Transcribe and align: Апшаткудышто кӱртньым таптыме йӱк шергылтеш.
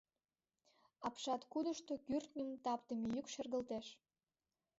Апшаткудышто 1.07 1.93
кӱртньым 2.07 2.49
таптыме 2.65 3.07
йӱк 3.15 3.27
шергылтеш. 3.33 3.87